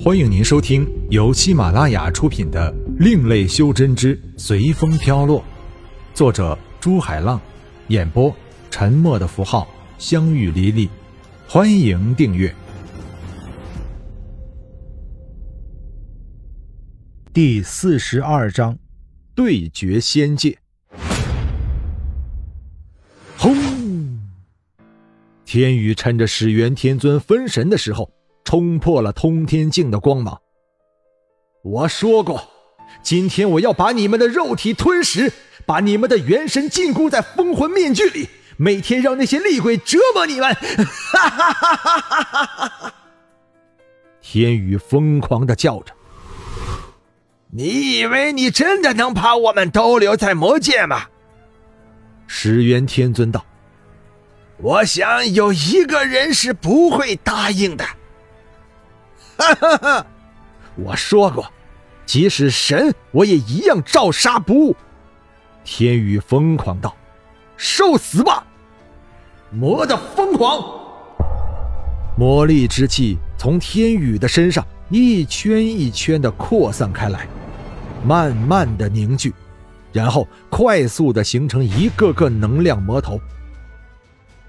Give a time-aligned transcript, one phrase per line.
[0.00, 5.40] 欢迎您收听由喜马拉雅出品的《另类修真之随风飘落》，
[6.14, 7.40] 作者朱海浪，
[7.88, 8.32] 演播
[8.70, 9.66] 沉默的符号、
[9.98, 10.88] 相遇离离。
[11.48, 12.54] 欢迎订阅。
[17.32, 18.78] 第四十二章，
[19.34, 20.56] 对决仙界。
[23.36, 23.52] 轰！
[25.44, 28.08] 天宇趁着始元天尊分神的时候。
[28.48, 30.40] 冲破了通天境的光芒。
[31.62, 32.48] 我说过，
[33.02, 35.30] 今天我要把你们的肉体吞噬，
[35.66, 40.54] 把你们的元神禁锢在封魂面具里，每天让那些厉鬼折磨你们。
[40.54, 42.94] 哈哈哈哈哈哈！
[44.22, 45.92] 天宇疯狂的叫着
[47.52, 51.02] ：“你以为你真的能把我们都留在魔界吗？”
[52.26, 53.44] 石原天尊道
[54.56, 57.84] ：“我想有一个人是不会答应的。”
[59.38, 60.06] 哈哈哈！
[60.74, 61.46] 我说过，
[62.04, 64.76] 即使神，我也一样照杀不误。
[65.64, 66.94] 天宇疯狂道
[67.56, 68.44] ：“受死吧！”
[69.50, 70.62] 魔的疯狂，
[72.16, 77.26] 魔力之气从天宇的身上一圈一圈的扩散开来，
[78.04, 79.32] 慢慢的凝聚，
[79.92, 83.20] 然后快速的形成一个个能量魔头。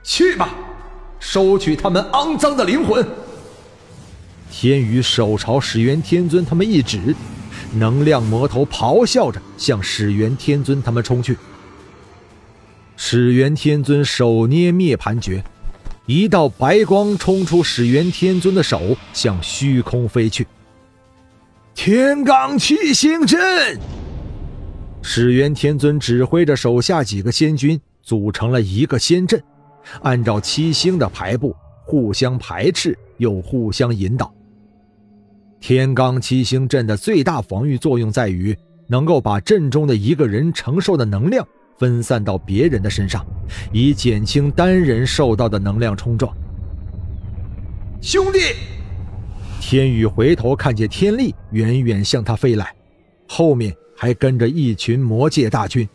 [0.02, 0.50] 去吧，
[1.20, 3.08] 收取他们肮脏的灵魂。
[4.52, 7.16] 天宇手朝始元天尊他们一指，
[7.74, 11.38] 能量魔头咆哮着向始元天尊他们冲去。
[12.98, 15.44] 始元天尊手捏灭盘诀，
[16.06, 20.46] 一道白光冲出始元天尊的手，向虚空飞去。
[21.74, 23.80] 天罡七星阵，
[25.02, 29.42] 始元天尊指挥着手下几个仙君组成了一个仙阵，
[30.02, 31.56] 按照七星的排布，
[31.86, 34.34] 互相排斥又互相引导。
[35.60, 38.58] 天罡七星阵的最大防御作用在于，
[38.88, 41.46] 能够把阵中的一个人承受的能量
[41.78, 43.26] 分散到别人的身上，
[43.72, 46.34] 以减轻单人受到的能量冲撞。
[48.02, 48.40] 兄弟，
[49.60, 52.74] 天宇回头看见天力远远向他飞来，
[53.28, 55.88] 后面还跟着一群魔界大军。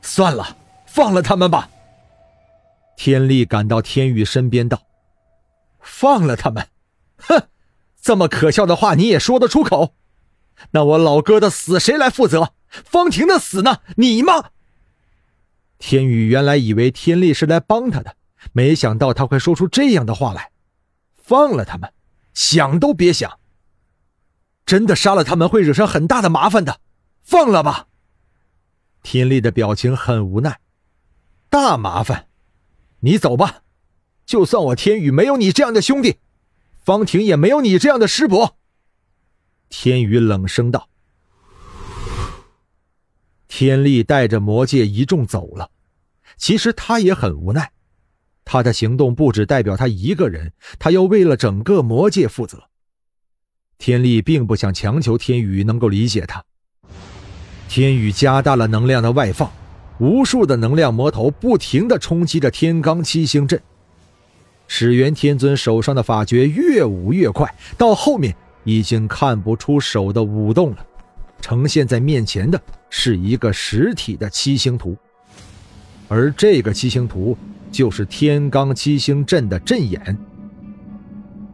[0.00, 0.56] 算了，
[0.86, 1.68] 放了他们吧。
[2.96, 4.80] 天力赶到天宇身边道
[5.80, 6.66] ：“放了他们，
[7.18, 7.42] 哼。”
[8.04, 9.94] 这么可笑的话你也说得出口？
[10.72, 12.52] 那我老哥的死谁来负责？
[12.68, 13.78] 方婷的死呢？
[13.96, 14.50] 你吗？
[15.78, 18.16] 天宇原来以为天力是来帮他的，
[18.52, 20.50] 没想到他会说出这样的话来。
[21.16, 21.90] 放了他们，
[22.34, 23.38] 想都别想。
[24.66, 26.80] 真的杀了他们会惹上很大的麻烦的，
[27.22, 27.86] 放了吧。
[29.02, 30.60] 天力的表情很无奈。
[31.48, 32.26] 大麻烦，
[33.00, 33.62] 你走吧。
[34.26, 36.18] 就算我天宇没有你这样的兄弟。
[36.84, 38.56] 方婷也没有你这样的师伯。”
[39.70, 40.88] 天宇冷声道。
[43.48, 45.70] 天力带着魔界一众走了，
[46.36, 47.70] 其实他也很无奈，
[48.44, 52.64] 他的行动不只代表他一个人，他要为了整个魔界负责。
[53.78, 56.44] 天力并不想强求天宇能够理解他。
[57.68, 59.52] 天宇加大了能量的外放，
[59.98, 63.62] 无数的能量魔头不停的冲击着天罡七星阵。
[64.66, 70.86] 始元天尊手上的法诀越舞越快，到后面已经看不出手的舞动了，
[71.40, 72.60] 呈现在面前的
[72.90, 74.96] 是一个实体的七星图，
[76.08, 77.36] 而这个七星图
[77.70, 80.16] 就是天罡七星阵的阵眼。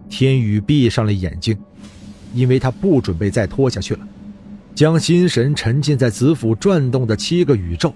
[0.09, 1.57] 天宇闭上了眼睛，
[2.35, 4.01] 因为他不准备再拖下去了，
[4.75, 7.95] 将心神沉浸在子府转动的七个宇宙，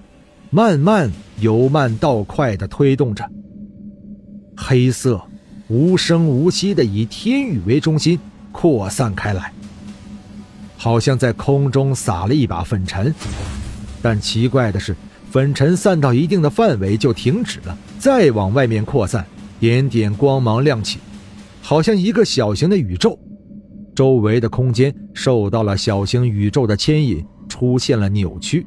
[0.50, 1.10] 慢慢
[1.40, 3.28] 由慢到快地推动着。
[4.56, 5.20] 黑色，
[5.68, 8.18] 无声无息的以天宇为中心
[8.52, 9.52] 扩散开来，
[10.76, 13.14] 好像在空中撒了一把粉尘。
[14.00, 14.94] 但奇怪的是，
[15.30, 19.24] 粉尘散到一定的范围就停止了，再往外面扩散，
[19.58, 20.98] 点点光芒亮起，
[21.60, 23.18] 好像一个小型的宇宙。
[23.94, 28.66] 周围的空间受到了小型宇宙的牵引，出现了扭曲。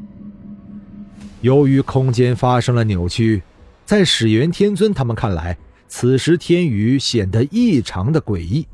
[1.42, 3.44] 由于空间发生了扭曲，
[3.86, 5.56] 在始元天尊他们看来。
[5.90, 8.68] 此时天宇显得异常的诡异，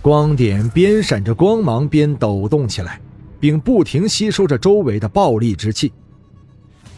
[0.00, 3.00] 光点边闪着光芒边抖动起来，
[3.38, 5.92] 并不停吸收着周围的暴力之气。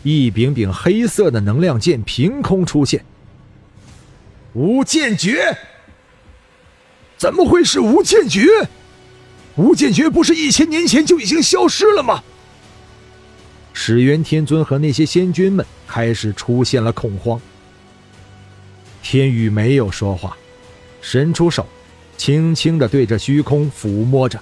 [0.03, 3.05] 一柄柄黑色的能量剑凭空出现。
[4.53, 5.57] 无剑诀？
[7.17, 8.47] 怎么会是无剑诀？
[9.57, 12.23] 无剑诀不是一千年前就已经消失了吗？
[13.73, 17.41] 始元天尊和那些仙君们开始出现了恐慌。
[19.05, 20.35] 天宇没有说话，
[21.03, 21.67] 伸出手，
[22.17, 24.41] 轻轻地对着虚空抚摸着，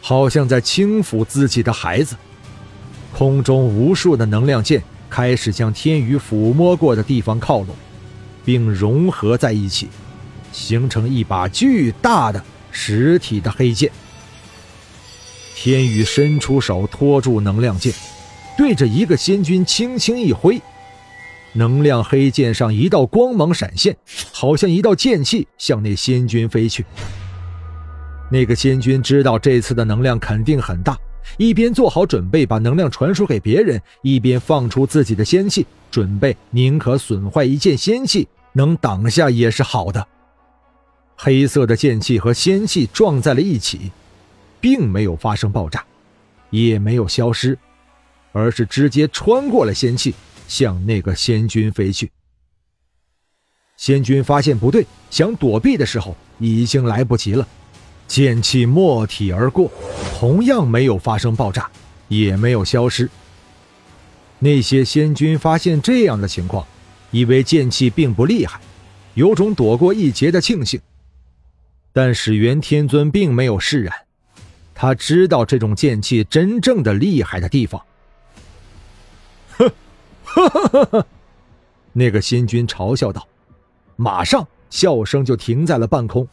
[0.00, 2.16] 好像在轻抚自己的孩子。
[3.16, 7.68] 空中无数的能量剑开始向天宇抚摸过的地方靠拢，
[8.44, 9.88] 并融合在一起，
[10.52, 13.92] 形成一把巨大的实体的黑剑。
[15.54, 17.94] 天宇伸出手托住能量剑，
[18.58, 20.60] 对着一个仙君轻轻一挥，
[21.52, 23.96] 能量黑剑上一道光芒闪现，
[24.32, 26.84] 好像一道剑气向那仙君飞去。
[28.30, 30.96] 那个仙君知道这次的能量肯定很大，
[31.36, 40.06] 一边做好准备把能量传输给别人，一边放出自己的仙气，准备宁可损坏一件仙气，能挡下也是好的。
[41.16, 43.90] 黑色的剑气和仙气撞在了一起。
[44.62, 45.82] 并没有发生爆炸，
[46.50, 47.56] 也没有消失，
[48.30, 50.14] 而是直接穿过了仙气，
[50.50, 52.10] 向那个仙君飞去。
[53.76, 57.46] 仙君发现不对，想躲避的时候已经来不及了，
[58.08, 59.70] 剑气没体而过，
[60.18, 61.70] 同样没有发生爆炸，
[62.08, 63.08] 也没有消失。
[64.40, 66.66] 那些仙君发现这样的情况，
[67.12, 68.60] 以为剑气并不厉害，
[69.14, 70.80] 有种躲过一劫的庆幸。
[71.92, 73.94] 但始元天尊并没有释然。
[74.74, 77.80] 他知道这种剑气真正的厉害的地方。
[80.34, 81.06] 呵，呵呵呵，
[81.92, 83.26] 那个仙君嘲笑道，
[83.96, 86.26] 马上笑声就停在了半空。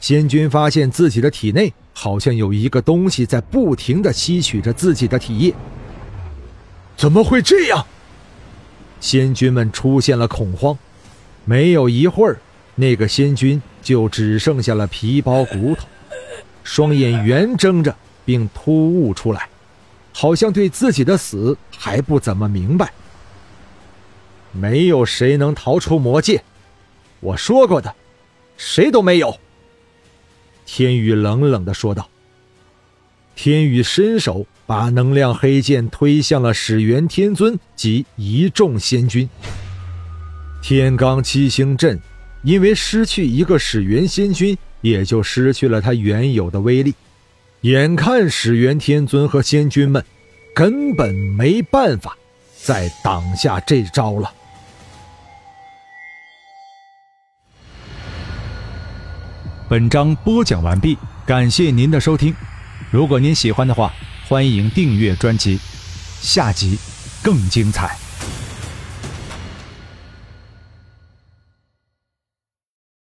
[0.00, 5.54] 仙君发现自己的体内好像有一个东西在不停的吸取着自己的体液。
[6.96, 7.86] 怎么会这样？
[9.00, 10.76] 仙君们出现了恐慌。
[11.44, 12.38] 没有一会儿，
[12.74, 15.86] 那个仙君就只剩下了皮包骨头。
[16.62, 17.94] 双眼圆睁着，
[18.24, 19.48] 并突兀出来，
[20.20, 22.92] 好像对自己的死还不怎么明白。
[24.50, 26.42] 没有谁能逃出魔界，
[27.20, 27.94] 我说过的，
[28.56, 29.38] 谁都没有。
[30.66, 32.08] 天宇冷冷的说道。
[33.36, 39.30] 天宇伸手把能量黑剑推向了始元天尊及一众仙君。
[40.60, 41.96] 天罡七星阵，
[42.42, 44.58] 因为失去一个始元仙君。
[44.80, 46.92] 也就失去了他原有的威力，
[47.62, 50.04] 眼看始元天尊和仙君们
[50.54, 52.16] 根本没办法
[52.56, 54.32] 再挡下这招了。
[59.68, 60.96] 本章播讲完毕，
[61.26, 62.32] 感谢您的收听。
[62.92, 63.92] 如果您喜欢的话，
[64.28, 65.58] 欢迎订阅专辑，
[66.20, 66.78] 下集
[67.24, 68.07] 更精彩。